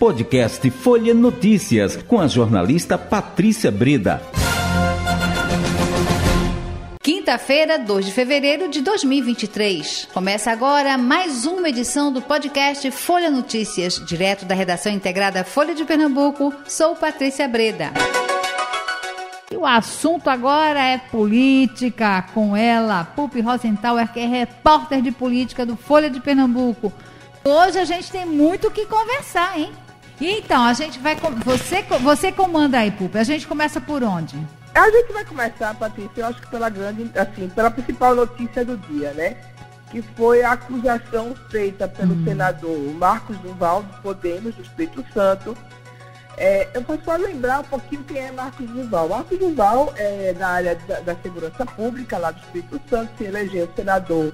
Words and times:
Podcast 0.00 0.70
Folha 0.70 1.12
Notícias, 1.12 1.94
com 1.94 2.18
a 2.18 2.26
jornalista 2.26 2.96
Patrícia 2.96 3.70
Breda. 3.70 4.22
Quinta-feira, 7.02 7.78
2 7.78 8.06
de 8.06 8.10
fevereiro 8.10 8.70
de 8.70 8.80
2023. 8.80 10.08
Começa 10.14 10.50
agora 10.50 10.96
mais 10.96 11.44
uma 11.44 11.68
edição 11.68 12.10
do 12.10 12.22
podcast 12.22 12.90
Folha 12.90 13.30
Notícias, 13.30 14.02
direto 14.06 14.46
da 14.46 14.54
redação 14.54 14.90
integrada 14.90 15.44
Folha 15.44 15.74
de 15.74 15.84
Pernambuco. 15.84 16.50
Sou 16.66 16.96
Patrícia 16.96 17.46
Breda. 17.46 17.90
E 19.50 19.56
o 19.58 19.66
assunto 19.66 20.30
agora 20.30 20.80
é 20.82 20.96
política, 20.96 22.22
com 22.32 22.56
ela, 22.56 23.04
Pupi 23.04 23.42
Rosenthaler, 23.42 24.10
que 24.10 24.20
é 24.20 24.26
repórter 24.26 25.02
de 25.02 25.12
política 25.12 25.66
do 25.66 25.76
Folha 25.76 26.08
de 26.08 26.20
Pernambuco. 26.20 26.90
Hoje 27.44 27.78
a 27.78 27.84
gente 27.84 28.10
tem 28.10 28.24
muito 28.24 28.68
o 28.68 28.70
que 28.70 28.86
conversar, 28.86 29.60
hein? 29.60 29.70
Então, 30.20 30.64
a 30.64 30.72
gente 30.72 30.98
vai. 30.98 31.16
Você, 31.44 31.82
você 32.00 32.30
comanda 32.30 32.78
aí, 32.78 32.90
Pupi. 32.90 33.16
A 33.16 33.24
gente 33.24 33.46
começa 33.46 33.80
por 33.80 34.02
onde? 34.02 34.36
A 34.74 34.90
gente 34.90 35.12
vai 35.12 35.24
começar, 35.24 35.74
Patrícia, 35.74 36.20
eu 36.20 36.26
acho 36.26 36.40
que 36.40 36.46
pela 36.48 36.68
grande, 36.68 37.10
assim, 37.16 37.48
pela 37.48 37.70
principal 37.70 38.14
notícia 38.14 38.64
do 38.64 38.76
dia, 38.76 39.12
né? 39.12 39.36
Que 39.90 40.00
foi 40.00 40.42
a 40.42 40.52
acusação 40.52 41.34
feita 41.50 41.88
pelo 41.88 42.14
hum. 42.14 42.24
senador 42.24 42.78
Marcos 42.94 43.36
Duval, 43.38 43.82
do 43.82 44.02
Podemos, 44.02 44.54
do 44.54 44.62
Espírito 44.62 45.04
Santo. 45.12 45.56
É, 46.36 46.68
eu 46.72 46.82
vou 46.82 46.98
só 47.04 47.16
lembrar 47.16 47.60
um 47.60 47.64
pouquinho 47.64 48.04
quem 48.04 48.18
é 48.18 48.30
Marcos 48.30 48.66
Duval. 48.70 49.08
Marcos 49.08 49.38
Duval 49.38 49.92
é 49.96 50.32
da 50.32 50.48
área 50.48 50.78
da, 50.86 51.00
da 51.00 51.16
segurança 51.16 51.66
pública, 51.66 52.16
lá 52.18 52.30
do 52.30 52.40
Espírito 52.40 52.80
Santo, 52.88 53.10
se 53.18 53.24
elegeu 53.24 53.68
senador 53.74 54.32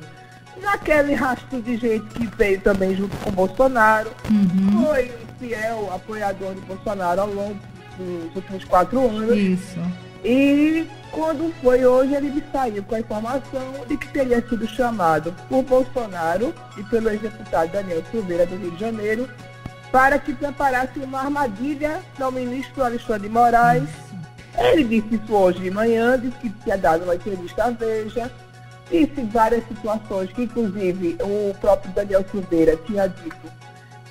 naquele 0.61 1.15
rastro 1.15 1.61
de 1.63 1.77
gente 1.77 2.07
que 2.07 2.27
veio 2.37 2.61
também 2.61 2.95
junto 2.95 3.17
com 3.19 3.31
Bolsonaro. 3.31 4.11
Uhum. 4.31 4.85
Foi 4.85 5.13
fiel 5.39 5.91
apoiador 5.93 6.55
de 6.55 6.61
Bolsonaro 6.63 7.21
ao 7.21 7.33
longo 7.33 7.57
dos 7.99 8.37
últimos 8.37 8.65
quatro 8.65 9.01
anos. 9.01 9.37
Isso. 9.37 9.81
E 10.25 10.87
quando 11.13 11.53
foi 11.63 11.85
hoje, 11.87 12.15
ele 12.15 12.31
me 12.31 12.43
saiu 12.53 12.83
com 12.83 12.95
a 12.95 13.01
informação 13.01 13.73
de 13.87 13.97
que 13.97 14.09
teria 14.09 14.41
sido 14.49 14.67
chamado 14.67 15.35
por 15.49 15.63
Bolsonaro 15.63 16.55
e 16.77 16.83
pelo 16.85 17.09
ex-deputado 17.11 17.71
Daniel 17.71 18.03
Silveira 18.11 18.45
do 18.47 18.57
Rio 18.57 18.71
de 18.73 18.81
Janeiro 18.81 19.29
para 19.93 20.19
que 20.19 20.35
preparasse 20.35 20.99
uma 20.99 21.21
armadilha 21.21 22.01
ao 22.21 22.33
ministro 22.33 22.85
Alexandre 22.85 23.29
de 23.29 23.35
Moraes. 23.35 23.89
Ele 24.59 24.85
disse 24.85 25.15
isso 25.23 25.33
hoje 25.35 25.61
de 25.61 25.71
manhã, 25.71 26.19
disse 26.19 26.37
que 26.39 26.51
tinha 26.51 26.77
dado 26.77 27.05
uma 27.05 27.15
entrevista 27.15 27.65
à 27.65 27.71
Veja, 27.71 28.31
disse 28.91 29.21
várias 29.33 29.67
situações 29.69 30.33
que, 30.33 30.43
inclusive, 30.43 31.17
o 31.21 31.55
próprio 31.61 31.93
Daniel 31.93 32.25
Silveira 32.31 32.77
tinha 32.87 33.07
dito 33.07 33.56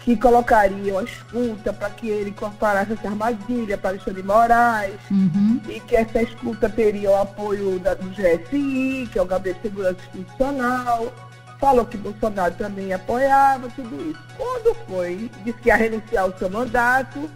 que 0.06 0.16
colocariam 0.16 1.00
a 1.00 1.04
escuta 1.04 1.74
para 1.74 1.90
que 1.90 2.08
ele 2.08 2.32
comparasse 2.32 2.94
essa 2.94 3.08
armadilha 3.08 3.76
para 3.76 3.90
Alexandre 3.90 4.22
Moraes 4.22 5.00
uhum. 5.10 5.60
e 5.68 5.80
que 5.80 5.96
essa 5.96 6.22
escuta 6.22 6.70
teria 6.70 7.10
o 7.10 7.16
apoio 7.16 7.80
da, 7.80 7.96
do 7.96 8.10
GSI, 8.12 9.10
que 9.12 9.18
é 9.18 9.22
o 9.24 9.26
Gabinete 9.26 9.62
de 9.62 9.70
Segurança 9.70 9.98
Institucional. 10.14 11.12
Falou 11.60 11.84
que 11.88 11.98
Bolsonaro 11.98 12.54
também 12.54 12.94
apoiava 12.94 13.68
tudo 13.70 14.12
isso. 14.12 14.20
Quando 14.38 14.76
foi, 14.88 15.32
disse 15.44 15.58
que 15.58 15.70
ia 15.70 15.76
renunciar 15.76 16.26
ao 16.26 16.38
seu 16.38 16.52
mandato. 16.52 17.28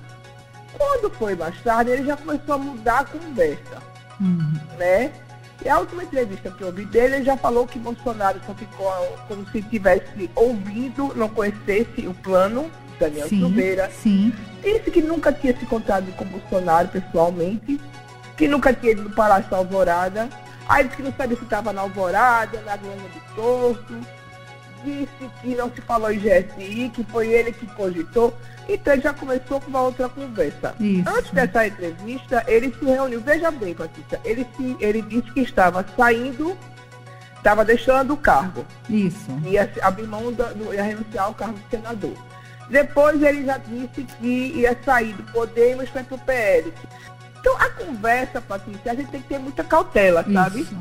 Quando 0.77 1.09
foi 1.15 1.35
mais 1.35 1.59
tarde, 1.63 1.89
ele 1.89 2.05
já 2.05 2.17
começou 2.17 2.53
a 2.53 2.57
mudar 2.59 2.99
a 2.99 3.05
conversa. 3.05 3.81
Uhum. 4.21 4.53
Né? 4.77 5.11
E 5.63 5.67
a 5.67 5.79
última 5.79 6.03
entrevista 6.03 6.49
que 6.52 6.61
eu 6.61 6.67
ouvi 6.67 6.85
dele, 6.85 7.15
ele 7.15 7.25
já 7.25 7.35
falou 7.35 7.67
que 7.67 7.77
Bolsonaro 7.77 8.39
só 8.45 8.53
ficou 8.53 8.91
como 9.27 9.45
se 9.49 9.61
tivesse 9.63 10.29
ouvido, 10.35 11.13
não 11.15 11.27
conhecesse 11.27 12.07
o 12.07 12.13
plano, 12.13 12.71
Daniel 12.97 13.27
sim, 13.27 13.39
Silveira. 13.39 13.89
Sim. 13.89 14.33
Disse 14.63 14.89
que 14.91 15.02
nunca 15.02 15.33
tinha 15.33 15.55
se 15.57 15.63
encontrado 15.63 16.11
com 16.13 16.25
Bolsonaro 16.25 16.87
pessoalmente, 16.87 17.80
que 18.37 18.47
nunca 18.47 18.73
tinha 18.73 18.93
ido 18.93 19.03
no 19.03 19.11
Palácio 19.11 19.53
Alvorada. 19.53 20.30
Aí 20.67 20.83
disse 20.86 20.97
que 20.97 21.03
não 21.03 21.14
sabia 21.14 21.36
se 21.36 21.43
estava 21.43 21.73
na 21.73 21.81
Alvorada, 21.81 22.61
na 22.61 22.77
Grana 22.77 22.95
do 22.95 23.36
Torto 23.36 24.18
disse 24.83 25.29
que 25.41 25.55
não 25.55 25.71
se 25.71 25.81
falou 25.81 26.11
em 26.11 26.19
GSI, 26.19 26.91
que 26.93 27.03
foi 27.05 27.27
ele 27.27 27.51
que 27.51 27.65
cogitou. 27.67 28.33
Então 28.67 28.93
ele 28.93 29.01
já 29.01 29.13
começou 29.13 29.59
com 29.59 29.69
uma 29.69 29.81
outra 29.81 30.07
conversa. 30.09 30.75
Isso. 30.79 31.09
Antes 31.09 31.31
dessa 31.31 31.67
entrevista, 31.67 32.43
ele 32.47 32.73
se 32.77 32.85
reuniu. 32.85 33.21
Veja 33.21 33.51
bem, 33.51 33.73
Patrícia, 33.73 34.19
ele, 34.23 34.47
se, 34.55 34.77
ele 34.79 35.01
disse 35.01 35.31
que 35.31 35.41
estava 35.41 35.85
saindo, 35.97 36.57
estava 37.35 37.65
deixando 37.65 38.13
o 38.13 38.17
cargo. 38.17 38.65
Isso. 38.89 39.31
Ia 39.45 39.71
abrir 39.81 40.07
mão, 40.07 40.31
da, 40.31 40.51
ia 40.73 40.83
renunciar 40.83 41.25
ao 41.25 41.33
cargo 41.33 41.57
de 41.57 41.77
senador. 41.77 42.13
Depois 42.69 43.21
ele 43.23 43.45
já 43.45 43.57
disse 43.57 44.03
que 44.03 44.53
ia 44.55 44.77
sair 44.85 45.13
do 45.13 45.23
Podemos 45.31 45.89
para 45.89 46.03
o 46.11 46.19
PL. 46.19 46.71
Então 47.39 47.57
a 47.57 47.69
conversa, 47.69 48.39
Patrícia, 48.41 48.91
a 48.91 48.95
gente 48.95 49.09
tem 49.09 49.21
que 49.21 49.27
ter 49.27 49.39
muita 49.39 49.63
cautela, 49.63 50.23
sabe? 50.31 50.61
Isso 50.61 50.75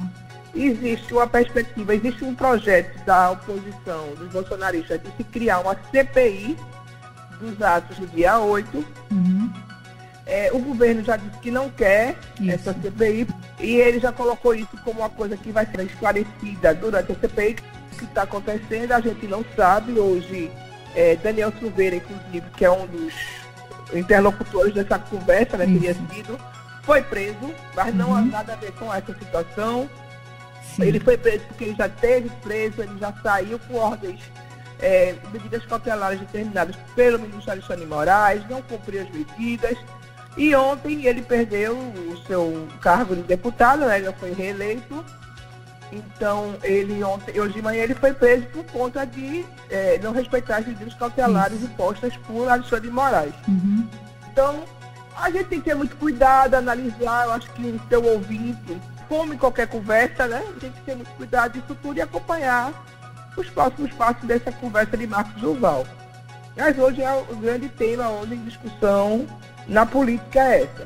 existe 0.55 1.13
uma 1.13 1.27
perspectiva, 1.27 1.95
existe 1.95 2.25
um 2.25 2.35
projeto 2.35 3.05
da 3.05 3.31
oposição, 3.31 4.15
dos 4.17 4.29
bolsonaristas, 4.29 5.01
de 5.03 5.11
se 5.17 5.25
criar 5.25 5.61
uma 5.61 5.77
CPI 5.91 6.57
dos 7.41 7.61
atos 7.63 7.99
do 7.99 8.07
dia 8.07 8.39
8. 8.39 8.85
Uhum. 9.11 9.53
É, 10.27 10.51
o 10.53 10.59
governo 10.59 11.03
já 11.03 11.17
disse 11.17 11.39
que 11.39 11.51
não 11.51 11.71
quer 11.71 12.19
isso. 12.39 12.51
essa 12.51 12.75
CPI 12.75 13.27
e 13.61 13.77
ele 13.77 13.99
já 13.99 14.13
colocou 14.13 14.55
isso 14.55 14.77
como 14.85 15.01
uma 15.01 15.09
coisa 15.09 15.37
que 15.37 15.51
vai 15.51 15.65
ser 15.67 15.85
esclarecida 15.85 16.75
durante 16.75 17.13
a 17.13 17.15
CPI. 17.15 17.57
O 17.93 17.97
que 17.97 18.05
está 18.05 18.23
acontecendo, 18.23 18.93
a 18.93 19.01
gente 19.01 19.27
não 19.27 19.45
sabe. 19.57 19.99
Hoje, 19.99 20.51
é, 20.95 21.17
Daniel 21.17 21.53
Silveira, 21.59 21.97
inclusive, 21.97 22.47
que 22.57 22.65
é 22.65 22.71
um 22.71 22.87
dos 22.87 23.15
interlocutores 23.95 24.75
dessa 24.75 24.99
conversa, 24.99 25.57
né, 25.57 25.65
teria 25.65 25.95
sido, 25.95 26.39
foi 26.83 27.03
preso, 27.03 27.55
mas 27.75 27.95
não 27.95 28.11
uhum. 28.11 28.17
há 28.17 28.23
nada 28.23 28.53
a 28.53 28.57
ver 28.57 28.73
com 28.73 28.93
essa 28.93 29.15
situação. 29.15 29.89
Sim. 30.79 30.85
Ele 30.85 31.01
foi 31.01 31.17
preso 31.17 31.45
porque 31.49 31.65
ele 31.65 31.75
já 31.75 31.89
teve 31.89 32.31
preso, 32.43 32.83
ele 32.83 32.99
já 33.01 33.13
saiu 33.21 33.59
com 33.59 33.75
ordens, 33.75 34.21
é, 34.79 35.15
medidas 35.33 35.67
cautelares 35.67 36.21
determinadas 36.21 36.77
pelo 36.95 37.19
ministro 37.19 37.51
Alexandre 37.51 37.85
Moraes, 37.85 38.49
não 38.49 38.63
cumpriu 38.63 39.03
as 39.03 39.11
medidas. 39.11 39.77
E 40.37 40.55
ontem 40.55 41.05
ele 41.05 41.21
perdeu 41.21 41.77
o 41.77 42.17
seu 42.27 42.69
cargo 42.81 43.17
de 43.17 43.23
deputado, 43.23 43.87
né? 43.87 43.99
ele 43.99 44.13
foi 44.13 44.33
reeleito. 44.33 45.05
Então, 45.91 46.55
ele 46.63 47.03
ontem, 47.03 47.41
hoje 47.41 47.55
de 47.55 47.63
manhã 47.63 47.83
ele 47.83 47.95
foi 47.95 48.13
preso 48.13 48.47
por 48.47 48.65
conta 48.67 49.05
de 49.05 49.45
é, 49.71 49.99
não 49.99 50.13
respeitar 50.13 50.59
as 50.59 50.67
medidas 50.67 50.95
cautelares 50.95 51.61
impostas 51.63 52.17
por 52.19 52.49
Alexandre 52.49 52.91
Moraes. 52.91 53.35
Uhum. 53.49 53.89
Então, 54.31 54.63
a 55.17 55.31
gente 55.31 55.47
tem 55.47 55.59
que 55.59 55.65
ter 55.65 55.75
muito 55.75 55.97
cuidado, 55.97 56.55
analisar, 56.55 57.25
eu 57.25 57.33
acho 57.33 57.51
que 57.53 57.63
o 57.63 57.81
seu 57.89 58.05
ouvinte 58.05 58.79
como 59.09 59.35
em 59.35 59.39
qualquer 59.39 59.67
conversa, 59.67 60.27
né? 60.27 60.43
Tem 60.61 60.71
que 60.71 60.81
ter 60.83 60.95
muito 60.95 61.11
cuidado 61.13 61.53
disso 61.53 61.77
tudo 61.83 61.99
e 61.99 62.03
acompanhar 62.03 62.73
os 63.37 63.49
próximos 63.51 63.93
passos 63.93 64.25
dessa 64.25 64.53
conversa 64.53 64.97
de 64.97 65.07
Marcos 65.07 65.41
Duval. 65.41 65.87
Mas 66.57 66.77
hoje 66.79 67.03
é 67.03 67.13
o 67.13 67.37
grande 67.37 67.69
tema 67.69 68.11
hoje 68.11 68.35
em 68.35 68.45
discussão 68.45 69.27
na 69.69 69.85
política 69.85 70.41
é 70.41 70.63
essa. 70.63 70.83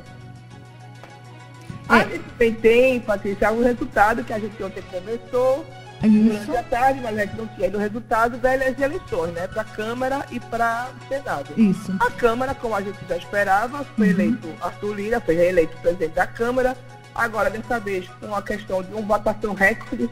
É. 1.89 1.93
A 1.93 1.99
gente 2.03 2.23
também 2.23 2.53
tem, 2.53 2.99
Patrícia, 2.99 3.51
um 3.51 3.63
resultado 3.63 4.23
que 4.23 4.33
a 4.33 4.39
gente 4.39 4.61
ontem 4.63 4.83
conversou 4.83 5.65
durante 6.01 6.57
a 6.57 6.63
tarde, 6.63 6.99
mas 7.01 7.17
a 7.17 7.25
gente 7.25 7.37
não 7.37 7.47
tinha 7.47 7.69
o 7.69 7.77
resultado 7.77 8.37
das 8.37 8.79
eleições, 8.79 9.33
né? 9.33 9.47
Para 9.47 9.61
a 9.61 9.65
Câmara 9.65 10.25
e 10.31 10.39
para 10.39 10.89
o 10.89 11.07
Senado. 11.07 11.49
Isso. 11.57 11.95
A 11.99 12.11
Câmara, 12.11 12.53
como 12.53 12.75
a 12.75 12.81
gente 12.81 12.99
já 13.07 13.17
esperava, 13.17 13.85
foi 13.95 14.07
uhum. 14.07 14.13
eleito 14.13 14.49
Arthur 14.61 14.93
Lira, 14.95 15.21
foi 15.21 15.35
reeleito 15.35 15.75
presidente 15.77 16.13
da 16.13 16.27
Câmara, 16.27 16.75
Agora, 17.15 17.49
dessa 17.49 17.79
vez, 17.79 18.07
com 18.19 18.33
a 18.33 18.41
questão 18.41 18.81
de 18.81 18.91
uma 18.93 19.01
votação 19.01 19.53
recorde, 19.53 20.09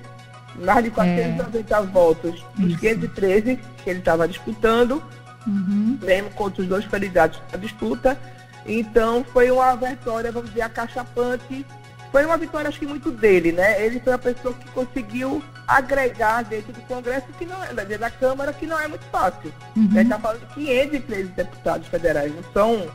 mais 0.55 0.83
de 0.83 0.91
490 0.91 1.75
é. 1.75 1.81
votos 1.83 2.43
dos 2.55 2.79
513 2.79 3.59
que 3.83 3.89
ele 3.89 3.99
estava 3.99 4.27
disputando, 4.27 5.01
uhum. 5.47 5.97
mesmo 6.01 6.29
contra 6.31 6.61
os 6.61 6.67
dois 6.67 6.85
candidatos 6.85 7.41
da 7.51 7.57
disputa. 7.57 8.17
Então, 8.65 9.25
foi 9.33 9.49
uma 9.49 9.75
vitória, 9.75 10.31
vamos 10.31 10.49
dizer, 10.49 10.61
acachapante. 10.61 11.65
Foi 12.11 12.25
uma 12.25 12.37
vitória, 12.37 12.67
acho 12.67 12.79
que 12.79 12.85
muito 12.85 13.09
dele, 13.09 13.51
né? 13.51 13.83
Ele 13.83 13.99
foi 13.99 14.13
a 14.13 14.17
pessoa 14.17 14.53
que 14.53 14.69
conseguiu 14.69 15.41
agregar 15.67 16.43
dentro 16.43 16.73
do 16.73 16.81
Congresso, 16.81 17.27
que 17.39 17.45
não 17.45 17.63
é, 17.63 17.73
dentro 17.73 17.99
da 17.99 18.11
Câmara, 18.11 18.51
que 18.51 18.67
não 18.67 18.79
é 18.79 18.87
muito 18.87 19.05
fácil. 19.05 19.51
Uhum. 19.75 19.89
Ele 19.91 20.01
está 20.01 20.19
falando 20.19 20.41
de 20.41 20.53
513 20.53 21.29
deputados 21.29 21.87
federais, 21.87 22.33
não 22.35 22.43
são 22.51 22.91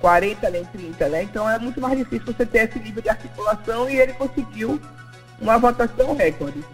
40 0.00 0.50
nem 0.50 0.64
30, 0.64 1.08
né? 1.08 1.22
Então 1.22 1.48
é 1.48 1.58
muito 1.58 1.80
mais 1.80 1.98
difícil 1.98 2.32
você 2.32 2.46
ter 2.46 2.68
esse 2.68 2.78
nível 2.78 3.02
de 3.02 3.08
articulação 3.08 3.88
e 3.88 3.98
ele 3.98 4.12
conseguiu 4.14 4.80
uma 5.40 5.58
votação 5.58 6.14
recorde. 6.14 6.64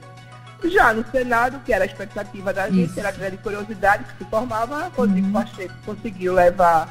Já 0.64 0.94
no 0.94 1.04
Senado, 1.10 1.60
que 1.64 1.72
era 1.72 1.84
a 1.84 1.86
expectativa 1.86 2.52
da 2.52 2.70
gente, 2.70 2.90
Isso. 2.90 3.00
era 3.00 3.10
a 3.10 3.12
grande 3.12 3.36
curiosidade 3.38 4.04
que 4.04 4.24
se 4.24 4.30
formava, 4.30 4.90
Rodrigo 4.96 5.26
uhum. 5.26 5.32
Pacheco 5.32 5.74
conseguiu 5.84 6.32
levar 6.32 6.88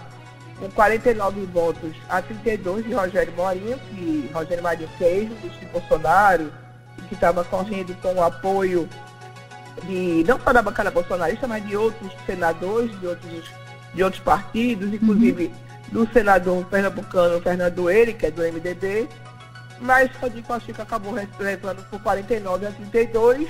com 0.60 0.70
49 0.70 1.46
votos 1.48 1.96
a 2.08 2.22
32 2.22 2.86
de 2.86 2.94
Rogério 2.94 3.34
Morinho, 3.34 3.80
que 3.90 4.30
Rogério 4.32 4.64
Marinho 4.64 4.90
fez, 4.98 5.28
do 5.30 5.50
de 5.50 5.66
Bolsonaro, 5.68 6.54
que 7.08 7.16
estava 7.16 7.44
correndo 7.44 7.96
com 8.02 8.14
o 8.14 8.24
apoio 8.24 8.88
de 9.88 10.24
não 10.28 10.40
só 10.40 10.54
da 10.54 10.62
bancada 10.62 10.92
bolsonarista, 10.92 11.48
mas 11.48 11.66
de 11.66 11.76
outros 11.76 12.12
senadores, 12.28 12.98
de 13.00 13.08
outros 13.08 13.52
de 13.94 14.04
outros 14.04 14.24
partidos, 14.24 14.92
inclusive 14.94 15.46
uhum. 15.46 15.54
Do 15.94 16.12
senador 16.12 16.66
pernambucano 16.66 17.40
Fernando 17.40 17.90
Eire, 17.90 18.13
que 18.13 18.25
é 18.25 18.31
do 18.31 18.42
MDB, 18.42 19.07
mas 19.80 20.10
Rodrigo 20.16 20.48
Pacheco 20.48 20.81
acabou 20.81 21.13
levando 21.40 21.88
por 21.90 22.01
49 22.01 22.66
a 22.66 22.72
32. 22.72 23.48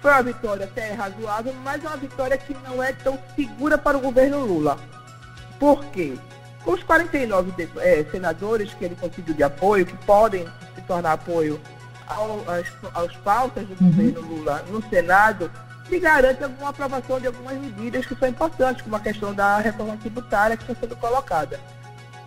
Foi 0.00 0.10
uma 0.10 0.22
vitória 0.22 0.64
até 0.64 0.92
razoável, 0.94 1.54
mas 1.62 1.82
uma 1.82 1.96
vitória 1.96 2.36
que 2.38 2.56
não 2.66 2.82
é 2.82 2.92
tão 2.92 3.18
segura 3.36 3.76
para 3.76 3.96
o 3.96 4.00
governo 4.00 4.44
Lula. 4.44 4.78
Por 5.60 5.84
quê? 5.86 6.14
Com 6.64 6.72
os 6.72 6.82
49 6.82 7.52
de, 7.52 7.68
é, 7.78 8.04
senadores 8.10 8.72
que 8.74 8.84
ele 8.84 8.96
conseguiu 8.96 9.34
de 9.34 9.42
apoio, 9.42 9.84
que 9.84 9.96
podem 10.06 10.46
se 10.74 10.80
tornar 10.82 11.12
apoio 11.12 11.60
ao, 12.06 12.42
às, 12.50 12.66
aos 12.94 13.14
pautas 13.18 13.66
do 13.68 13.84
uhum. 13.84 13.90
governo 13.90 14.20
Lula 14.22 14.64
no 14.70 14.82
Senado, 14.88 15.50
se 15.88 15.98
garante 15.98 16.42
alguma 16.42 16.70
aprovação 16.70 17.20
de 17.20 17.26
algumas 17.26 17.56
medidas 17.58 18.06
que 18.06 18.14
são 18.16 18.28
importantes, 18.28 18.82
como 18.82 18.96
a 18.96 19.00
questão 19.00 19.34
da 19.34 19.58
reforma 19.58 19.96
tributária 19.98 20.56
que 20.56 20.62
está 20.62 20.74
sendo 20.80 20.96
colocada. 20.96 21.60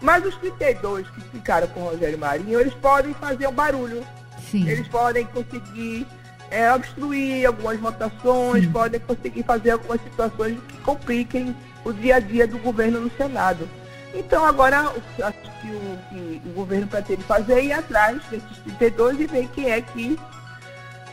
Mas 0.02 0.26
os 0.26 0.36
32 0.38 1.10
que 1.10 1.22
ficaram 1.22 1.68
com 1.68 1.82
o 1.82 1.90
Rogério 1.90 2.18
Marinho, 2.18 2.60
eles 2.60 2.74
podem 2.76 3.14
fazer 3.14 3.48
um 3.48 3.52
barulho. 3.52 4.06
Sim. 4.50 4.68
Eles 4.68 4.88
podem 4.88 5.26
conseguir 5.26 6.06
é, 6.52 6.72
obstruir 6.74 7.46
algumas 7.46 7.80
votações, 7.80 8.66
Sim. 8.66 8.72
podem 8.72 9.00
conseguir 9.00 9.44
fazer 9.44 9.72
algumas 9.72 10.02
situações 10.02 10.58
que 10.68 10.78
compliquem 10.80 11.56
o 11.84 11.92
dia 11.92 12.18
a 12.18 12.20
dia 12.20 12.48
do 12.48 12.58
governo 12.60 13.00
no 13.00 13.12
Senado. 13.12 13.68
Então 14.14 14.46
agora 14.46 14.80
acho 14.82 15.42
que 15.62 15.68
o, 15.68 16.00
que 16.10 16.42
o 16.46 16.54
governo 16.54 16.88
pretende 16.88 17.24
fazer 17.24 17.54
é 17.54 17.66
ir 17.66 17.74
atrás 17.74 18.24
desses 18.26 18.58
32 18.78 19.20
e 19.20 19.28
ver 19.28 19.48
quem 19.50 19.72
é 19.72 19.82
que 19.82 20.18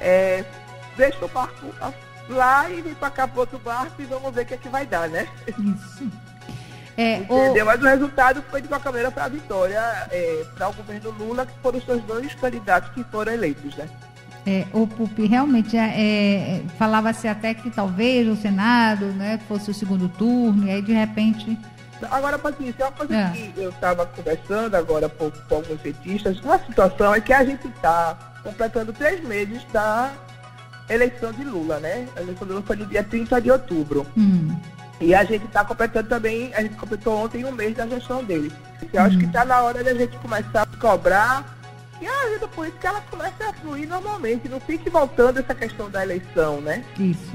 é, 0.01 0.45
deixa 0.97 1.25
o 1.25 1.29
barco 1.29 1.67
lá 2.29 2.71
e 2.71 2.81
vem 2.81 2.95
para 2.95 3.11
cá 3.11 3.27
para 3.27 3.41
outro 3.41 3.59
barco 3.59 4.01
e 4.01 4.05
vamos 4.05 4.33
ver 4.33 4.43
o 4.43 4.47
que 4.47 4.55
é 4.55 4.57
que 4.57 4.69
vai 4.69 4.87
dar, 4.87 5.09
né? 5.09 5.27
Isso. 5.49 6.11
É, 6.97 7.17
Entendeu? 7.17 7.65
O... 7.65 7.67
Mas 7.67 7.83
o 7.83 7.87
resultado 7.87 8.43
foi, 8.51 8.61
de 8.61 8.69
qualquer 8.69 8.91
maneira, 8.91 9.11
para 9.11 9.25
a 9.25 9.29
vitória 9.29 9.81
é, 10.11 10.45
para 10.55 10.69
o 10.69 10.73
governo 10.73 11.11
Lula, 11.11 11.47
que 11.47 11.53
foram 11.63 11.79
os 11.79 11.85
seus 11.85 12.03
dois 12.03 12.35
candidatos 12.35 12.91
que 12.91 13.03
foram 13.05 13.33
eleitos, 13.33 13.75
né? 13.77 13.89
É, 14.45 14.67
o 14.73 14.87
Pupi 14.87 15.27
realmente 15.27 15.77
é, 15.77 15.85
é, 15.87 16.63
falava-se 16.77 17.29
até 17.29 17.55
que 17.55 17.71
talvez 17.71 18.27
o 18.27 18.35
Senado 18.35 19.07
né, 19.07 19.39
fosse 19.47 19.71
o 19.71 19.75
segundo 19.75 20.09
turno, 20.09 20.67
e 20.67 20.71
aí 20.71 20.83
de 20.83 20.93
repente. 20.93 21.57
Agora, 22.11 22.37
Patrícia, 22.37 22.87
uma 22.87 22.93
coisa 22.93 23.17
é. 23.17 23.31
que 23.31 23.53
eu 23.57 23.71
estava 23.71 24.05
conversando 24.05 24.75
agora 24.75 25.09
com, 25.09 25.31
com 25.31 25.55
alguns 25.55 25.81
cientistas, 25.81 26.41
uma 26.41 26.59
situação 26.59 27.15
é 27.15 27.21
que 27.21 27.33
a 27.33 27.45
gente 27.45 27.69
está 27.69 28.19
completando 28.43 28.93
três 28.93 29.23
meses 29.23 29.65
da 29.73 30.11
eleição 30.91 31.31
de 31.33 31.45
Lula, 31.45 31.79
né? 31.79 32.09
A 32.17 32.23
eleição 32.23 32.45
de 32.45 32.53
Lula 32.53 32.65
foi 32.67 32.77
no 32.77 32.87
dia 32.87 33.05
30 33.05 33.41
de 33.41 33.51
outubro. 33.53 34.05
Hum. 34.17 34.57
E 35.03 35.15
a 35.15 35.25
gente 35.25 35.45
está 35.45 35.65
completando 35.65 36.09
também, 36.09 36.55
a 36.55 36.63
gente 36.63 36.77
completou 36.77 37.25
ontem 37.25 37.45
um 37.45 37.53
mês 37.53 37.75
da 37.75 37.87
gestão 37.87 38.23
dele. 38.23 38.53
Eu 38.93 39.03
acho 39.03 39.19
que 39.19 39.25
está 39.25 39.45
na 39.45 39.61
hora 39.63 39.83
da 39.83 39.95
gente 39.95 40.17
começar 40.19 40.63
a 40.63 40.77
cobrar 40.79 41.45
e 42.01 42.07
a 42.07 42.21
agenda 42.23 42.49
política 42.49 42.89
ela 42.89 43.01
começa 43.03 43.49
a 43.49 43.53
fluir 43.53 43.89
normalmente, 43.89 44.49
não 44.49 44.59
fique 44.61 44.91
voltando 44.91 45.39
essa 45.39 45.55
questão 45.55 45.89
da 45.89 46.03
eleição, 46.03 46.61
né? 46.61 46.85
Isso. 46.99 47.31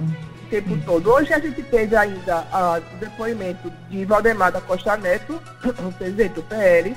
O 0.45 0.49
tempo 0.49 0.75
Isso. 0.75 0.85
todo. 0.85 1.09
Hoje 1.09 1.33
a 1.33 1.39
gente 1.39 1.63
teve 1.63 1.95
ainda 1.95 2.45
a, 2.51 2.79
o 2.79 2.97
depoimento 2.97 3.71
de 3.89 4.03
Valdemar 4.03 4.51
da 4.51 4.59
Costa 4.59 4.97
Neto, 4.97 5.41
o 5.63 5.91
presidente 5.93 6.33
do 6.33 6.43
PL, 6.43 6.95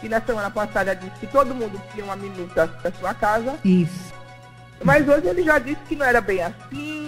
que 0.00 0.08
na 0.08 0.20
semana 0.20 0.50
passada 0.50 0.94
disse 0.94 1.18
que 1.18 1.26
todo 1.26 1.54
mundo 1.54 1.80
tinha 1.92 2.04
uma 2.04 2.16
minuta 2.16 2.68
para 2.68 2.92
sua 2.92 3.12
casa. 3.12 3.56
Isso. 3.64 4.12
Mas 4.84 5.06
hoje 5.08 5.26
ele 5.26 5.42
já 5.42 5.58
disse 5.58 5.80
que 5.88 5.96
não 5.96 6.06
era 6.06 6.20
bem 6.20 6.42
assim, 6.42 6.99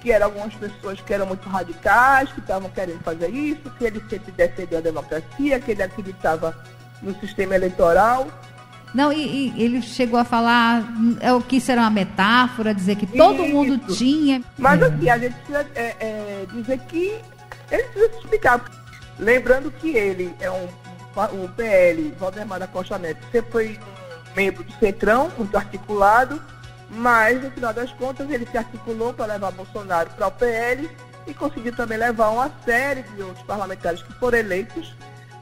que 0.00 0.10
eram 0.10 0.26
algumas 0.26 0.54
pessoas 0.54 1.00
que 1.00 1.12
eram 1.12 1.26
muito 1.26 1.48
radicais, 1.48 2.32
que 2.32 2.40
estavam 2.40 2.70
querendo 2.70 3.00
fazer 3.02 3.28
isso, 3.28 3.70
que 3.78 3.84
ele 3.84 4.02
sempre 4.08 4.32
defendeu 4.32 4.78
a 4.78 4.82
democracia, 4.82 5.60
que 5.60 5.70
ele 5.70 5.82
acreditava 5.82 6.56
no 7.02 7.14
sistema 7.20 7.54
eleitoral. 7.54 8.26
Não, 8.92 9.12
e, 9.12 9.52
e 9.56 9.62
ele 9.62 9.80
chegou 9.82 10.18
a 10.18 10.24
falar 10.24 10.82
é, 11.20 11.32
o 11.32 11.40
que 11.40 11.56
isso 11.56 11.70
era 11.70 11.80
uma 11.80 11.90
metáfora, 11.90 12.74
dizer 12.74 12.96
que 12.96 13.06
todo 13.06 13.44
isso. 13.44 13.54
mundo 13.54 13.78
tinha. 13.94 14.42
Mas 14.58 14.82
assim, 14.82 15.08
a 15.08 15.18
gente 15.18 15.34
precisa 15.34 15.66
é, 15.74 15.96
é, 16.00 16.46
dizer 16.52 16.78
que 16.80 17.20
ele 17.70 17.82
precisa 17.84 18.18
explicar. 18.18 18.64
Lembrando 19.18 19.70
que 19.70 19.90
ele 19.90 20.34
é 20.40 20.50
um, 20.50 20.66
o 21.44 21.48
PL, 21.50 22.14
Valdemar 22.18 22.58
da 22.58 22.66
Costa 22.66 22.98
Neto, 22.98 23.20
sempre 23.30 23.52
foi 23.52 23.78
um 24.32 24.36
membro 24.36 24.64
do 24.64 24.72
Centrão, 24.72 25.30
muito 25.36 25.56
articulado, 25.56 26.42
mas, 26.90 27.42
no 27.42 27.50
final 27.50 27.72
das 27.72 27.92
contas, 27.92 28.28
ele 28.30 28.46
se 28.46 28.58
articulou 28.58 29.14
para 29.14 29.34
levar 29.34 29.52
Bolsonaro 29.52 30.10
para 30.10 30.26
o 30.26 30.30
PL 30.32 30.90
e 31.26 31.32
conseguiu 31.32 31.74
também 31.74 31.96
levar 31.96 32.30
uma 32.30 32.50
série 32.64 33.02
de 33.02 33.22
outros 33.22 33.44
parlamentares 33.46 34.02
que 34.02 34.12
foram 34.14 34.38
eleitos. 34.38 34.94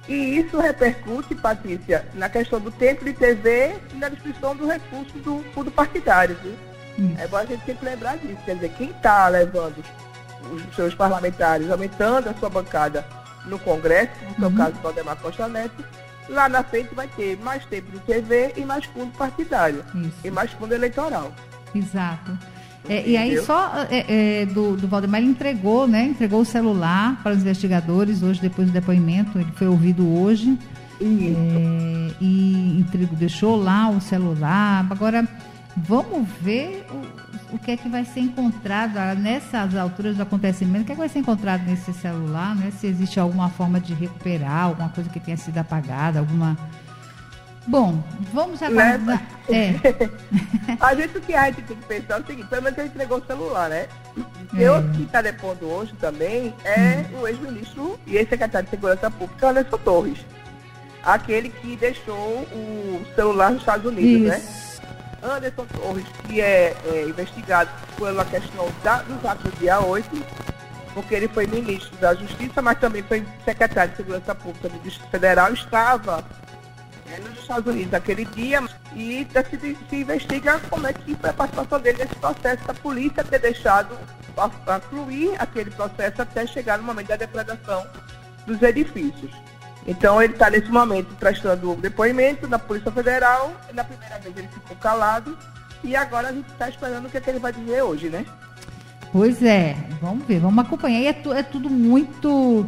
E 0.06 0.38
isso 0.38 0.58
repercute, 0.58 1.34
Patrícia, 1.34 2.06
na 2.14 2.28
questão 2.28 2.60
do 2.60 2.70
tempo 2.70 3.04
de 3.04 3.12
TV 3.12 3.76
e 3.92 3.96
na 3.96 4.08
distribuição 4.08 4.56
do 4.56 4.66
recurso 4.66 5.18
do 5.18 5.44
fundo 5.54 5.70
partidário. 5.70 6.36
Viu? 6.42 6.54
Hum. 6.98 7.14
É 7.18 7.26
bom 7.26 7.36
a 7.36 7.44
gente 7.44 7.64
sempre 7.64 7.90
lembrar 7.90 8.16
disso. 8.18 8.40
Quer 8.44 8.54
dizer, 8.54 8.70
quem 8.70 8.90
está 8.90 9.28
levando 9.28 9.82
os 10.50 10.74
seus 10.74 10.94
parlamentares, 10.94 11.70
aumentando 11.70 12.28
a 12.28 12.34
sua 12.34 12.48
bancada 12.48 13.04
no 13.44 13.58
Congresso, 13.58 14.12
no 14.28 14.34
seu 14.36 14.48
uhum. 14.48 14.56
caso, 14.56 14.72
Valdemar 14.82 15.16
Costa 15.16 15.48
Neto, 15.48 15.84
lá 16.28 16.48
na 16.48 16.62
frente 16.62 16.94
vai 16.94 17.08
ter 17.08 17.36
mais 17.38 17.64
tempo 17.66 17.90
de 17.90 17.98
TV 18.00 18.52
e 18.56 18.64
mais 18.64 18.84
fundo 18.84 19.10
partidário. 19.16 19.84
Isso. 19.94 20.12
E 20.24 20.30
mais 20.30 20.50
fundo 20.52 20.74
eleitoral. 20.74 21.32
Exato. 21.74 22.36
É, 22.88 23.06
e 23.06 23.16
aí 23.16 23.40
só 23.42 23.86
é, 23.90 24.42
é, 24.42 24.46
do, 24.46 24.76
do 24.76 24.88
Valdemar 24.88 25.20
ele 25.20 25.30
entregou, 25.30 25.86
né? 25.86 26.04
Entregou 26.04 26.40
o 26.40 26.44
celular 26.44 27.20
para 27.22 27.32
os 27.32 27.40
investigadores 27.40 28.22
hoje, 28.22 28.40
depois 28.40 28.68
do 28.68 28.72
depoimento, 28.72 29.38
ele 29.38 29.52
foi 29.54 29.66
ouvido 29.66 30.08
hoje. 30.08 30.58
É, 31.00 32.14
e 32.20 32.80
entregou, 32.80 33.16
deixou 33.16 33.56
lá 33.56 33.88
o 33.90 34.00
celular. 34.00 34.86
Agora, 34.90 35.26
vamos 35.76 36.26
ver 36.40 36.84
o, 36.90 37.27
o 37.52 37.58
que 37.58 37.70
é 37.70 37.76
que 37.76 37.88
vai 37.88 38.04
ser 38.04 38.20
encontrado 38.20 38.96
ah, 38.98 39.14
nessas 39.14 39.74
alturas 39.74 40.16
do 40.16 40.22
acontecimento, 40.22 40.82
o 40.82 40.84
que 40.84 40.92
é 40.92 40.94
que 40.94 41.00
vai 41.00 41.08
ser 41.08 41.20
encontrado 41.20 41.64
nesse 41.64 41.92
celular, 41.92 42.54
né? 42.54 42.72
Se 42.78 42.86
existe 42.86 43.18
alguma 43.18 43.48
forma 43.48 43.80
de 43.80 43.94
recuperar, 43.94 44.64
alguma 44.64 44.88
coisa 44.88 45.08
que 45.08 45.20
tenha 45.20 45.36
sido 45.36 45.58
apagada, 45.58 46.18
alguma. 46.18 46.56
Bom, 47.66 48.02
vamos 48.32 48.62
agora. 48.62 48.98
Né? 48.98 49.26
É. 49.48 49.74
a 50.80 50.94
gente 50.94 51.20
que 51.20 51.34
a 51.34 51.46
gente 51.46 51.62
tem 51.62 51.76
que 51.76 51.84
pensar 51.84 52.18
é 52.18 52.20
o 52.20 52.26
seguinte, 52.26 52.48
pelo 52.48 52.62
menos 52.62 52.78
ele 52.78 52.88
entregou 52.88 53.18
o 53.18 53.26
celular, 53.26 53.68
né? 53.68 53.88
E 54.54 54.64
é. 54.64 54.70
outro 54.70 54.90
que 54.92 55.02
está 55.02 55.20
depondo 55.20 55.66
hoje 55.66 55.92
também 56.00 56.54
é 56.64 57.04
hum. 57.12 57.20
o 57.20 57.28
ex-ministro 57.28 57.98
e 58.06 58.16
ex-secretário 58.16 58.64
de 58.66 58.70
Segurança 58.70 59.10
Pública, 59.10 59.50
Anderson 59.50 59.78
Torres. 59.78 60.18
Aquele 61.02 61.48
que 61.50 61.76
deixou 61.76 62.42
o 62.52 63.02
celular 63.14 63.50
nos 63.50 63.60
Estados 63.60 63.86
Unidos, 63.86 64.28
né? 64.28 64.38
Isso. 64.38 64.46
né? 64.46 64.67
Anderson 65.22 65.66
Torres, 65.66 66.06
que 66.26 66.40
é, 66.40 66.76
é 66.84 67.04
investigado 67.08 67.70
pela 67.96 68.24
questão 68.24 68.68
da, 68.82 69.02
dos 69.02 69.24
atos 69.24 69.50
do 69.50 69.58
dia 69.58 69.80
8, 69.80 70.08
porque 70.94 71.14
ele 71.14 71.28
foi 71.28 71.46
ministro 71.46 71.96
da 71.98 72.14
Justiça, 72.14 72.62
mas 72.62 72.78
também 72.78 73.02
foi 73.02 73.26
secretário 73.44 73.90
de 73.90 73.96
Segurança 73.96 74.34
Pública 74.34 74.68
do 74.68 74.78
Distrito 74.80 75.10
Federal, 75.10 75.52
estava 75.52 76.24
é, 77.10 77.18
nos 77.20 77.38
Estados 77.38 77.66
Unidos 77.72 77.92
naquele 77.92 78.24
dia 78.24 78.62
e 78.94 79.26
se, 79.32 79.76
se 79.88 79.96
investiga 79.96 80.60
como 80.70 80.86
é 80.86 80.92
que 80.92 81.14
foi 81.14 81.30
a 81.30 81.32
participação 81.32 81.80
dele 81.80 81.98
nesse 81.98 82.14
processo 82.16 82.64
da 82.64 82.74
polícia 82.74 83.24
ter 83.24 83.38
deixado 83.38 83.96
fluir 84.88 85.34
aquele 85.38 85.70
processo 85.70 86.22
até 86.22 86.46
chegar 86.46 86.78
no 86.78 86.84
momento 86.84 87.08
da 87.08 87.16
depredação 87.16 87.84
dos 88.46 88.62
edifícios. 88.62 89.32
Então 89.88 90.22
ele 90.22 90.34
está 90.34 90.50
nesse 90.50 90.70
momento 90.70 91.14
prestando 91.18 91.74
depoimento 91.76 92.46
na 92.46 92.58
Polícia 92.58 92.92
Federal. 92.92 93.54
Na 93.72 93.82
primeira 93.82 94.18
vez 94.18 94.36
ele 94.36 94.48
ficou 94.48 94.76
calado 94.76 95.36
e 95.82 95.96
agora 95.96 96.28
a 96.28 96.32
gente 96.32 96.46
está 96.50 96.68
esperando 96.68 97.06
o 97.06 97.10
que, 97.10 97.16
é 97.16 97.20
que, 97.20 97.30
ele 97.30 97.38
vai 97.38 97.54
dizer 97.54 97.82
hoje, 97.82 98.10
né? 98.10 98.26
Pois 99.10 99.42
é, 99.42 99.74
vamos 100.02 100.26
ver, 100.26 100.40
vamos 100.40 100.62
acompanhar. 100.62 101.00
E 101.00 101.06
é, 101.06 101.12
tu, 101.14 101.32
é 101.32 101.42
tudo 101.42 101.70
muito. 101.70 102.66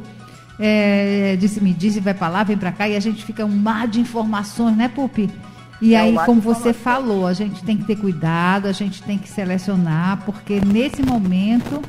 É, 0.59 1.37
disse, 1.39 1.63
me 1.63 1.75
disse, 1.75 2.01
vai 2.01 2.15
para 2.15 2.29
lá, 2.29 2.43
vem 2.43 2.57
para 2.57 2.73
cá, 2.73 2.89
e 2.89 2.97
a 2.97 3.01
gente 3.01 3.23
fica 3.23 3.45
um 3.45 3.55
mar 3.55 3.87
de 3.87 4.01
informações, 4.01 4.75
né, 4.75 4.89
Pupi? 4.89 5.31
E 5.81 5.95
é 5.95 6.01
aí, 6.01 6.15
como 6.25 6.41
você 6.41 6.73
falou, 6.73 7.27
a 7.27 7.33
gente 7.35 7.63
tem 7.65 7.77
que 7.77 7.85
ter 7.85 7.97
cuidado, 7.97 8.67
a 8.67 8.73
gente 8.73 9.03
tem 9.03 9.19
que 9.19 9.29
selecionar, 9.29 10.23
porque 10.25 10.61
nesse 10.61 11.03
momento 11.03 11.83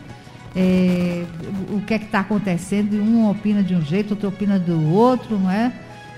é, 0.55 1.25
o 1.69 1.81
que 1.81 1.93
é 1.93 1.99
que 1.99 2.05
está 2.05 2.19
acontecendo, 2.19 2.95
e 2.95 2.99
um 2.99 3.29
opina 3.29 3.63
de 3.63 3.75
um 3.75 3.81
jeito, 3.81 4.11
outro 4.11 4.29
opina 4.29 4.59
do 4.59 4.93
outro, 4.93 5.39
não 5.39 5.49
é? 5.49 5.71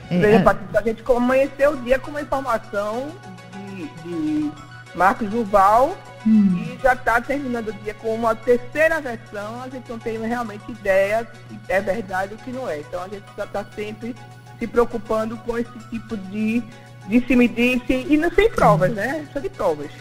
é 0.09 0.17
Veja, 0.17 0.39
Patrícia, 0.39 0.79
a 0.79 0.83
gente 0.83 1.03
amanheceu 1.07 1.71
o 1.71 1.77
dia 1.77 1.99
com 1.99 2.11
uma 2.11 2.21
informação 2.21 3.11
de, 3.53 3.87
de 4.03 4.51
Marcos 4.95 5.29
Duval 5.29 5.95
hum. 6.25 6.57
e 6.57 6.79
já 6.81 6.93
está 6.93 7.21
terminando 7.21 7.69
o 7.69 7.73
dia 7.73 7.93
com 7.93 8.13
uma 8.15 8.35
terceira 8.35 8.99
versão, 8.99 9.61
a 9.61 9.69
gente 9.69 9.89
não 9.89 9.99
tem 9.99 10.19
realmente 10.19 10.71
ideia 10.71 11.27
se 11.47 11.59
é 11.69 11.79
verdade 11.79 12.33
ou 12.33 12.39
que 12.39 12.51
não 12.51 12.67
é. 12.67 12.79
Então 12.79 13.03
a 13.03 13.07
gente 13.07 13.25
já 13.37 13.43
está 13.43 13.63
sempre 13.75 14.15
se 14.57 14.67
preocupando 14.67 15.37
com 15.37 15.57
esse 15.57 15.79
tipo 15.89 16.17
de 16.17 16.63
disse-me-disse 17.07 18.05
e 18.09 18.17
não 18.17 18.31
sem 18.31 18.49
provas, 18.49 18.93
né? 18.93 19.27
Só 19.33 19.39
de 19.39 19.49
provas. 19.49 19.91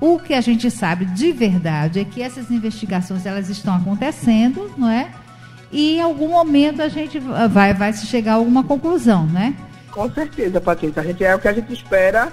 O 0.00 0.18
que 0.18 0.34
a 0.34 0.40
gente 0.40 0.70
sabe 0.70 1.04
de 1.06 1.32
verdade 1.32 2.00
é 2.00 2.04
que 2.04 2.22
essas 2.22 2.50
investigações 2.50 3.24
elas 3.24 3.48
estão 3.48 3.74
acontecendo, 3.74 4.72
não 4.76 4.90
é? 4.90 5.10
e 5.74 5.96
em 5.96 6.00
algum 6.00 6.28
momento 6.28 6.80
a 6.80 6.88
gente 6.88 7.18
vai, 7.18 7.74
vai 7.74 7.92
se 7.92 8.06
chegar 8.06 8.32
a 8.32 8.36
alguma 8.36 8.62
conclusão, 8.62 9.26
né? 9.26 9.56
Com 9.90 10.08
certeza, 10.12 10.60
Patrícia. 10.60 11.02
A 11.02 11.04
gente 11.04 11.24
é 11.24 11.34
o 11.34 11.38
que 11.38 11.48
a 11.48 11.52
gente 11.52 11.72
espera. 11.72 12.32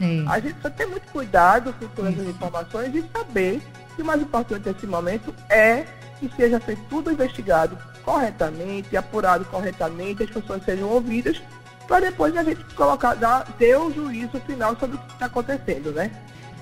É. 0.00 0.24
A 0.26 0.40
gente 0.40 0.54
precisa 0.54 0.70
ter 0.70 0.86
muito 0.86 1.12
cuidado 1.12 1.74
com 1.94 2.02
as 2.02 2.14
informações 2.14 2.94
e 2.94 3.04
saber 3.14 3.60
que 3.94 4.00
o 4.00 4.04
mais 4.04 4.22
importante 4.22 4.66
nesse 4.66 4.86
momento 4.86 5.34
é 5.50 5.84
que 6.18 6.30
seja 6.34 6.58
feito 6.60 6.80
tudo 6.88 7.12
investigado 7.12 7.76
corretamente, 8.02 8.96
apurado 8.96 9.44
corretamente, 9.44 10.22
as 10.22 10.30
pessoas 10.30 10.64
sejam 10.64 10.88
ouvidas, 10.88 11.42
para 11.86 12.00
depois 12.00 12.34
a 12.36 12.42
gente 12.42 12.64
colocar, 12.74 13.14
dar, 13.14 13.44
ter 13.58 13.76
o 13.76 13.92
juízo 13.92 14.40
final 14.46 14.74
sobre 14.78 14.96
o 14.96 14.98
que 14.98 15.12
está 15.12 15.26
acontecendo, 15.26 15.92
né? 15.92 16.10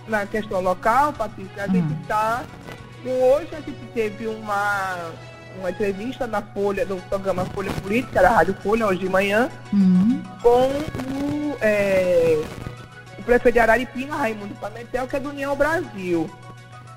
Na 0.08 0.24
questão 0.24 0.60
local, 0.60 1.12
Patrícia, 1.12 1.64
a 1.64 1.66
gente 1.66 1.92
está. 2.00 2.44
Hum. 3.04 3.10
Hoje 3.10 3.48
a 3.52 3.60
gente 3.60 3.86
teve 3.92 4.26
uma, 4.26 5.10
uma 5.58 5.70
entrevista 5.70 6.26
na 6.26 6.42
Folha, 6.42 6.84
no 6.84 7.00
programa 7.02 7.44
Folha 7.46 7.72
Política, 7.82 8.22
da 8.22 8.30
Rádio 8.30 8.54
Folha, 8.62 8.86
hoje 8.86 9.00
de 9.00 9.08
manhã, 9.08 9.48
uhum. 9.72 10.22
com 10.42 10.66
o, 10.68 11.56
é, 11.60 12.42
o 13.18 13.22
prefeito 13.22 13.54
de 13.54 13.58
Araripina, 13.60 14.16
Raimundo 14.16 14.54
Pimentel, 14.56 15.06
que 15.06 15.16
é 15.16 15.20
do 15.20 15.30
União 15.30 15.56
Brasil. 15.56 16.30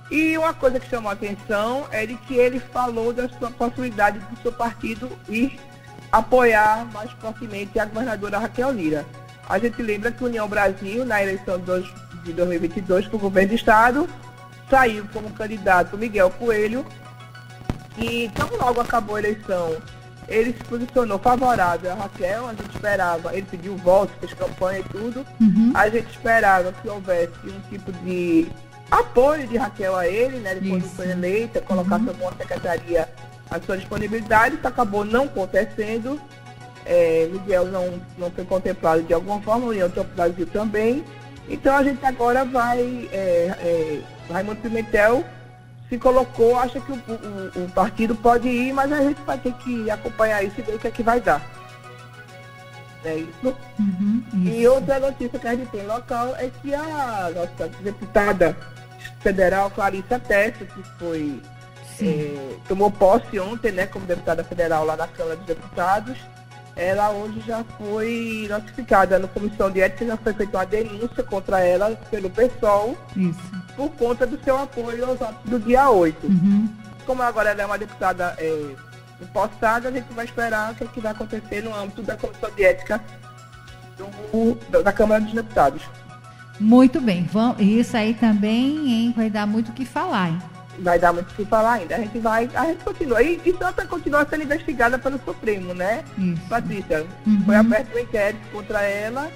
E 0.10 0.36
uma 0.38 0.54
coisa 0.54 0.80
que 0.80 0.90
chamou 0.90 1.10
a 1.10 1.14
atenção 1.14 1.86
é 1.92 2.06
de 2.06 2.16
que 2.16 2.36
ele 2.36 2.60
falou 2.60 3.14
da 3.14 3.30
sua 3.30 3.52
possibilidade 3.52 4.18
do 4.18 4.42
seu 4.42 4.52
partido 4.52 5.10
ir 5.28 5.60
apoiar 6.12 6.86
mais 6.92 7.12
fortemente 7.12 7.80
a 7.80 7.86
governadora 7.86 8.40
Raquel 8.40 8.72
Lira. 8.72 9.06
A 9.48 9.60
gente 9.60 9.82
lembra 9.82 10.12
que 10.12 10.24
União 10.24 10.48
Brasil, 10.48 11.06
na 11.06 11.22
eleição 11.22 11.60
de 11.60 11.72
2022 12.34 13.08
para 13.08 13.16
o 13.16 13.20
governo 13.20 13.50
do 13.50 13.56
Estado, 13.56 14.10
saiu 14.70 15.06
como 15.14 15.30
candidato 15.32 15.98
Miguel 15.98 16.30
Coelho, 16.32 16.86
e 17.98 18.30
tão 18.34 18.50
logo 18.58 18.80
acabou 18.80 19.16
a 19.16 19.20
eleição, 19.20 19.76
ele 20.28 20.54
se 20.54 20.64
posicionou 20.64 21.18
favorável 21.20 21.92
a 21.92 21.96
Raquel, 21.96 22.48
a 22.48 22.54
gente 22.54 22.76
esperava, 22.76 23.34
ele 23.34 23.48
pediu 23.50 23.76
voto, 23.78 24.14
fez 24.20 24.34
campanha 24.34 24.80
e 24.80 24.84
tudo, 24.84 25.26
uhum. 25.42 25.72
a 25.74 25.90
gente 25.90 26.10
esperava 26.10 26.72
que 26.72 26.88
houvesse 26.88 27.34
um 27.46 27.60
tipo 27.70 27.92
de 27.92 28.48
apoio 28.90 29.48
de 29.48 29.58
Raquel 29.58 29.96
a 29.96 30.08
ele, 30.08 30.38
né, 30.38 30.56
depois 30.56 30.84
de 30.84 30.90
foi 30.90 31.10
eleita, 31.10 31.62
colocasse 31.62 32.04
uhum. 32.04 32.10
alguma 32.10 32.32
secretaria 32.38 33.10
à 33.50 33.60
sua 33.60 33.78
disponibilidade, 33.78 34.56
isso 34.56 34.68
acabou 34.68 35.04
não 35.04 35.24
acontecendo, 35.24 36.22
é, 36.86 37.28
Miguel 37.32 37.66
não, 37.66 38.00
não 38.18 38.32
foi 38.32 38.46
contemplado 38.46 39.02
de 39.04 39.14
alguma 39.14 39.42
forma, 39.42 39.66
o 39.66 39.70
União 39.70 39.90
do 39.90 40.04
Brasil 40.16 40.46
também, 40.48 41.04
então 41.50 41.76
a 41.76 41.84
gente 41.84 42.06
agora 42.06 42.46
vai, 42.46 43.10
é, 43.12 43.56
é, 43.60 44.02
Raimundo 44.32 44.62
Pimentel 44.62 45.24
se 45.90 45.98
colocou, 45.98 46.58
acha 46.58 46.80
que 46.80 46.92
o, 46.92 46.96
o, 46.96 47.64
o, 47.66 47.72
partido 47.72 48.16
pode 48.16 48.48
ir, 48.48 48.72
mas 48.72 48.92
a 48.92 49.02
gente 49.02 49.20
vai 49.22 49.38
ter 49.38 49.54
que 49.54 49.90
acompanhar 49.90 50.44
isso 50.44 50.60
e 50.60 50.62
ver 50.62 50.76
o 50.76 50.80
que 50.80 50.88
é 50.88 50.92
que 50.92 51.02
vai 51.02 51.20
dar. 51.20 51.42
É 53.04 53.16
isso. 53.16 53.56
Uhum, 53.80 54.24
isso. 54.34 54.48
E 54.48 54.68
outra 54.68 55.00
notícia 55.00 55.40
que 55.40 55.48
a 55.48 55.56
gente 55.56 55.72
tem 55.72 55.88
local 55.88 56.36
é 56.36 56.52
que 56.62 56.76
a 56.76 57.32
nossa 57.34 57.70
deputada 57.82 58.56
federal, 59.22 59.72
Clarissa 59.72 60.20
Tessa, 60.20 60.66
que 60.66 60.84
foi 61.00 61.42
é, 62.02 62.56
tomou 62.68 62.90
posse 62.92 63.40
ontem, 63.40 63.72
né, 63.72 63.86
como 63.86 64.06
deputada 64.06 64.44
federal 64.44 64.86
lá 64.86 64.96
na 64.96 65.08
Câmara 65.08 65.36
dos 65.36 65.46
Deputados, 65.46 66.18
ela 66.80 67.10
hoje 67.12 67.44
já 67.46 67.64
foi 67.78 68.48
notificada 68.50 69.20
na 69.20 69.28
comissão 69.28 69.70
de 69.70 69.82
ética, 69.82 70.06
já 70.06 70.18
foi 70.18 70.34
feita 70.34 70.58
uma 70.58 70.66
denúncia 70.66 71.24
contra 71.24 71.60
ela 71.60 71.92
pelo 72.10 72.30
PSOL, 72.30 72.98
Isso. 73.18 73.40
por 73.76 73.90
conta 73.92 74.26
do 74.26 74.42
seu 74.42 74.58
apoio 74.58 75.06
aos 75.06 75.22
atos 75.22 75.50
do 75.50 75.60
dia 75.60 75.90
8. 75.90 76.26
Uhum. 76.26 76.70
Como 77.06 77.22
agora 77.22 77.50
ela 77.50 77.62
é 77.64 77.66
uma 77.66 77.78
deputada 77.78 78.34
é, 78.38 78.76
impostada, 79.22 79.90
a 79.90 79.92
gente 79.92 80.12
vai 80.14 80.24
esperar 80.24 80.72
o 80.72 80.76
que, 80.76 80.86
é 80.86 80.88
que 80.88 81.02
vai 81.02 81.12
acontecer 81.12 81.62
no 81.62 81.76
âmbito 81.76 82.02
da 82.02 82.16
comissão 82.16 82.50
de 82.52 82.64
ética 82.64 83.04
do, 83.98 84.82
da 84.82 84.94
Câmara 84.94 85.22
dos 85.22 85.34
Deputados. 85.34 85.82
Muito 86.60 87.02
bem, 87.02 87.28
vamos, 87.32 87.60
isso 87.60 87.96
aí 87.98 88.14
também 88.14 88.90
hein, 88.90 89.14
vai 89.16 89.30
dar 89.30 89.46
muito 89.46 89.72
o 89.72 89.74
que 89.74 89.86
falar. 89.86 90.30
Hein? 90.30 90.40
Vai 90.82 90.98
dar 91.00 91.14
muito 91.14 91.32
o 91.32 91.36
que 91.36 91.46
falar 91.46 91.74
ainda. 91.74 91.96
A 91.96 92.00
gente 92.00 92.20
vai, 92.20 92.50
a 92.54 92.66
gente 92.66 92.84
continua. 92.84 93.22
E, 93.22 93.42
e 93.46 93.56
Santa 93.58 93.86
continua 93.86 94.26
sendo 94.30 94.44
investigada 94.44 94.98
pelo 94.98 95.20
Supremo, 95.20 95.74
né? 95.74 96.04
Isso. 96.18 96.42
Patrícia, 96.48 97.06
uhum. 97.26 97.44
foi 97.46 97.56
aberto 97.56 97.96
um 97.96 98.00
inquérito 98.00 98.42
contra 98.52 98.82
ela 98.82 99.30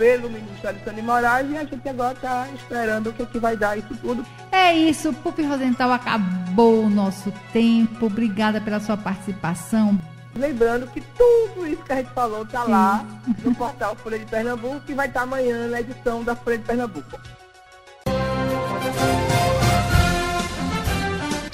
pelo 0.00 0.30
ministro 0.30 0.66
Alexandre 0.66 1.02
Moraes 1.02 1.50
e 1.50 1.58
a 1.58 1.64
gente 1.64 1.86
agora 1.86 2.14
está 2.14 2.48
esperando 2.54 3.10
o 3.10 3.12
que, 3.12 3.22
é 3.22 3.26
que 3.26 3.38
vai 3.38 3.54
dar 3.54 3.76
isso 3.78 3.94
tudo. 4.00 4.24
É 4.50 4.72
isso, 4.74 5.12
Pupi 5.12 5.42
Rosenthal, 5.42 5.92
acabou 5.92 6.84
o 6.84 6.88
nosso 6.88 7.30
tempo. 7.52 8.06
Obrigada 8.06 8.62
pela 8.62 8.80
sua 8.80 8.96
participação. 8.96 9.98
Lembrando 10.34 10.86
que 10.86 11.02
tudo 11.02 11.66
isso 11.66 11.82
que 11.82 11.92
a 11.92 11.96
gente 11.96 12.10
falou 12.12 12.44
está 12.44 12.62
lá 12.64 13.04
no 13.44 13.54
portal 13.54 13.94
Folha 13.96 14.18
de 14.18 14.24
Pernambuco 14.24 14.80
e 14.88 14.94
vai 14.94 15.06
estar 15.06 15.20
tá 15.20 15.24
amanhã 15.24 15.68
na 15.68 15.80
edição 15.80 16.24
da 16.24 16.34
Folha 16.34 16.56
de 16.56 16.64
Pernambuco. 16.64 17.20